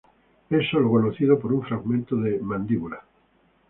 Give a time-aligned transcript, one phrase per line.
[0.49, 3.03] Es solo conocido por un fragmento de mandíbula.